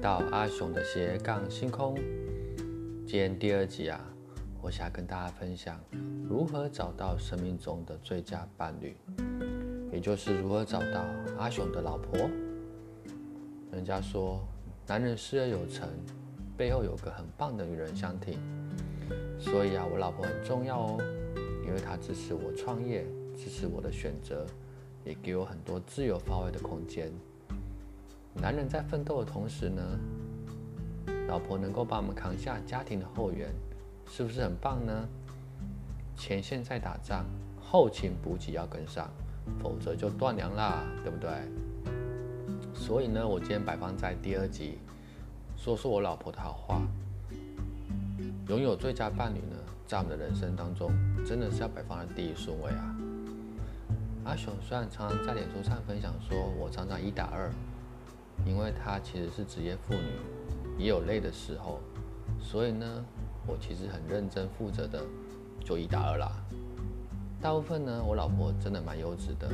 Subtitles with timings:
[0.00, 1.96] 到阿雄的斜杠星空。
[3.04, 4.00] 今天第二集啊，
[4.62, 5.80] 我想跟大家分享
[6.28, 8.96] 如何找到生命中的最佳伴侣，
[9.92, 11.04] 也就是如何找到
[11.36, 12.30] 阿雄的老婆。
[13.72, 14.40] 人家说，
[14.86, 15.88] 男人事业有成，
[16.56, 18.38] 背后有个很棒的女人相挺。
[19.40, 20.96] 所以啊，我老婆很重要哦，
[21.66, 23.04] 因为她支持我创业，
[23.36, 24.46] 支持我的选择，
[25.04, 27.10] 也给我很多自由发挥的空间。
[28.40, 29.82] 男人在奋斗的同时呢，
[31.26, 33.52] 老婆能够帮我们扛下家庭的后援，
[34.08, 35.08] 是不是很棒呢？
[36.16, 37.24] 前线在打仗，
[37.60, 39.10] 后勤补给要跟上，
[39.60, 41.30] 否则就断粮啦，对不对？
[42.72, 44.78] 所以呢，我今天摆放在第二集，
[45.56, 46.80] 说说我老婆的好话。
[48.46, 50.90] 拥有最佳伴侣呢，在我们的人生当中，
[51.26, 52.96] 真的是要摆放在第一顺位啊。
[54.24, 57.50] 阿雄虽然常常在脸书上分享说，我常常一打二。
[58.44, 60.12] 因为她其实是职业妇女，
[60.78, 61.80] 也有累的时候，
[62.40, 63.04] 所以呢，
[63.46, 65.02] 我其实很认真负责的，
[65.64, 66.32] 就一打二啦。
[67.40, 69.48] 大部分呢，我老婆真的蛮优质的，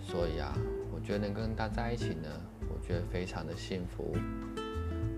[0.00, 0.52] 所以啊，
[0.92, 2.28] 我觉得能跟她在一起呢，
[2.68, 4.16] 我觉得非常的幸福。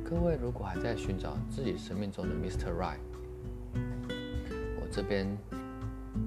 [0.04, 2.70] 各位如果还在寻找自己生命中的 Mr.
[2.78, 2.98] Right，
[3.74, 5.26] 我这边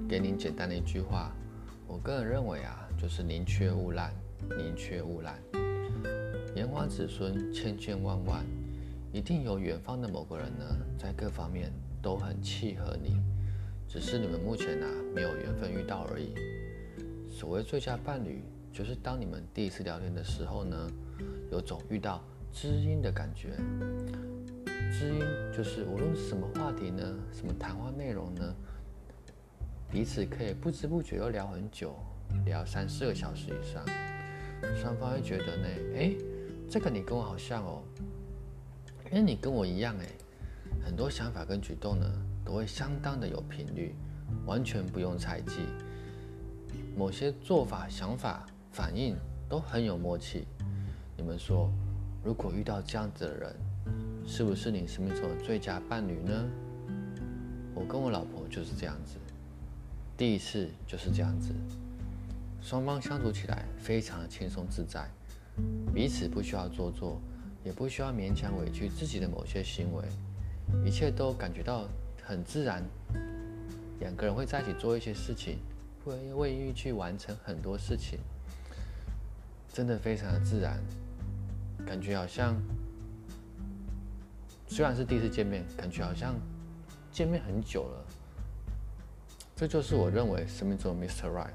[0.08, 1.32] 给您简单的一句话，
[1.86, 4.10] 我个人认为啊，就是宁缺毋滥，
[4.56, 5.38] 宁缺毋滥。
[6.54, 8.44] 炎黄子孙千千万万，
[9.12, 10.64] 一定有远方的某个人呢，
[10.98, 11.70] 在各方面
[12.02, 13.20] 都很契合你，
[13.86, 16.34] 只是你们目前啊没有缘分遇到而已。
[17.30, 20.90] 所谓最佳伴侣，就是当你们第一次聊天的时候呢，
[21.52, 23.50] 有种遇到知音的感觉。
[24.90, 25.20] 知音
[25.56, 28.54] 就是无论什么话题呢，什么谈话内容呢，
[29.90, 31.94] 彼此可以不知不觉又聊很久，
[32.46, 33.84] 聊三四个小时以上，
[34.74, 36.16] 双方会觉得呢，哎。
[36.70, 37.82] 这个你跟我好像哦，
[39.06, 40.06] 因为你跟我一样哎，
[40.84, 42.06] 很多想法跟举动呢
[42.44, 43.94] 都会相当的有频率，
[44.44, 45.62] 完全不用猜忌，
[46.94, 49.16] 某些做法、想法、反应
[49.48, 50.46] 都很有默契。
[51.16, 51.70] 你们说，
[52.22, 53.56] 如果遇到这样子的人，
[54.26, 56.50] 是不是你生命中的最佳伴侣呢？
[57.74, 59.16] 我跟我老婆就是这样子，
[60.18, 61.50] 第一次就是这样子，
[62.60, 65.08] 双方相处起来非常的轻松自在。
[65.94, 67.20] 彼此不需要做作，
[67.64, 70.04] 也不需要勉强委屈自己的某些行为，
[70.84, 71.88] 一切都感觉到
[72.22, 72.84] 很自然。
[74.00, 75.58] 两个人会在一起做一些事情，
[76.04, 78.20] 会为意去完成很多事情，
[79.72, 80.80] 真的非常的自然，
[81.84, 82.54] 感觉好像
[84.68, 86.36] 虽然是第一次见面，感觉好像
[87.10, 88.04] 见面很久了。
[89.56, 91.28] 这就是我认为生命中的 Mr.
[91.28, 91.50] Right。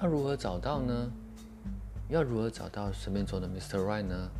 [0.00, 1.10] 要如何找到呢？
[2.08, 3.78] 要如何找到生命中的 Mr.
[3.78, 4.30] Right 呢？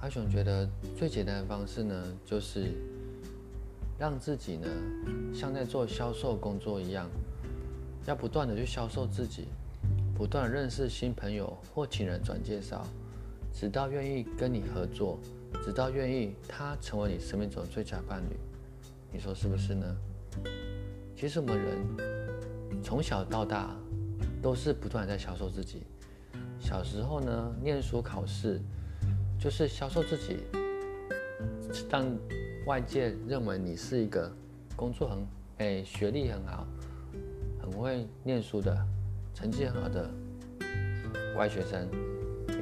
[0.00, 0.66] 阿雄觉得
[0.96, 1.94] 最简单的方式呢，
[2.24, 2.72] 就是
[3.98, 4.68] 让自己呢，
[5.34, 7.10] 像在做销售工作一样，
[8.06, 9.48] 要不断的去销售自己，
[10.14, 12.86] 不断认识新朋友或请人转介绍，
[13.52, 15.18] 直到愿意跟你合作，
[15.62, 18.36] 直到愿意他成为你生命中的最佳伴侣。
[19.12, 19.96] 你说是不是呢？
[21.14, 23.76] 其实我们人从小到大
[24.40, 25.82] 都是不断在销售自己。
[26.62, 28.60] 小时候呢，念书考试
[29.38, 30.38] 就是销售自己，
[31.90, 32.06] 让
[32.66, 34.32] 外界认为你是一个
[34.76, 35.26] 工作很
[35.58, 36.64] 哎学历很好、
[37.60, 38.74] 很会念书的、
[39.34, 40.08] 成绩很好的
[41.34, 41.88] 乖学生，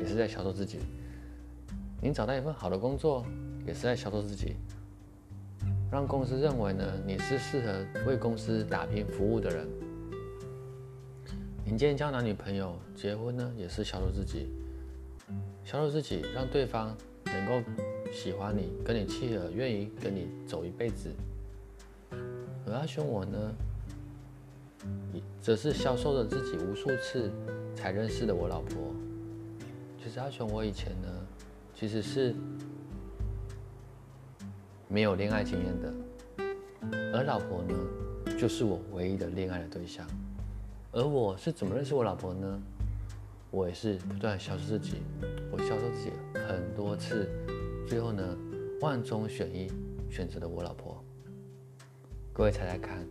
[0.01, 0.79] 也是在销售自己。
[2.01, 3.25] 你找到一份好的工作，
[3.67, 4.57] 也是在销售自己，
[5.93, 9.69] 让公司认为呢你是适合为公司打拼服务的人。
[11.71, 14.49] 你今天交男女朋友、结婚呢，也是销售自己，
[15.65, 17.71] 销售自己，让对方能够
[18.13, 21.15] 喜欢你，跟你契合，愿意跟你走一辈子。
[22.67, 23.55] 而阿雄我呢，
[25.41, 27.31] 则是销售了自己无数次
[27.73, 28.93] 才认识的我老婆。
[30.03, 31.09] 其实阿雄我以前呢，
[31.73, 32.35] 其实是
[34.89, 35.95] 没有恋爱经验的，
[37.15, 40.05] 而老婆呢，就是我唯一的恋爱的对象。
[40.93, 42.61] 而我是怎么认识我老婆呢？
[43.53, 45.03] 我也是不断销售自己，
[45.53, 47.29] 我销售自己很多次，
[47.87, 48.37] 最后呢，
[48.81, 49.71] 万中选一
[50.11, 51.01] 选择了我老婆。
[52.33, 53.07] 各位猜猜看，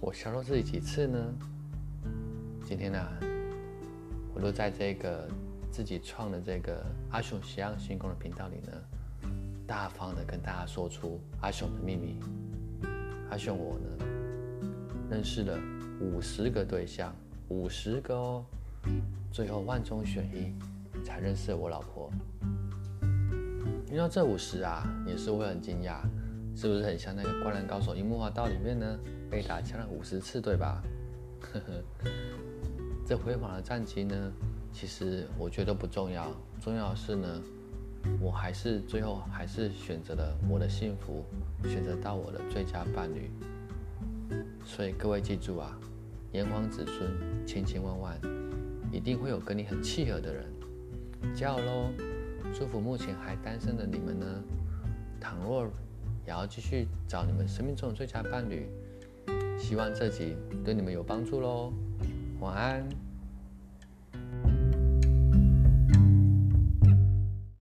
[0.00, 1.18] 我销售自己几次呢？
[2.62, 2.98] 今天呢，
[4.34, 5.26] 我都在这个
[5.70, 8.72] 自己创的这个阿雄西洋星空的频道里呢，
[9.66, 12.20] 大方的跟大家说出阿雄的秘密。
[13.30, 14.06] 阿雄我呢，
[15.10, 15.58] 认识了。
[16.02, 17.14] 五十个对象，
[17.48, 18.44] 五十个哦，
[19.30, 20.52] 最后万中选一
[21.04, 22.10] 才认识我老婆。
[23.88, 26.00] 遇到这五十啊，也是会很惊讶，
[26.56, 28.98] 是不是很像那个《灌篮高手》樱木花道里面呢，
[29.30, 30.82] 被打枪了五十次，对吧？
[31.40, 32.10] 呵呵，
[33.06, 34.32] 这辉煌的战绩呢，
[34.72, 37.28] 其实我觉得不重要，重要的是呢，
[38.20, 41.24] 我还是最后还是选择了我的幸福，
[41.68, 43.30] 选择到我的最佳伴侣。
[44.64, 45.78] 所以各位记住啊，
[46.32, 48.18] 炎黄子孙千千万万，
[48.90, 50.44] 一定会有跟你很契合的人，
[51.34, 51.90] 加油喽！
[52.54, 54.26] 祝福目前还单身的你们呢，
[55.20, 55.64] 倘若
[56.24, 58.66] 也要继续找你们生命中的最佳伴侣，
[59.58, 61.72] 希望这集对你们有帮助喽。
[62.40, 63.11] 晚安。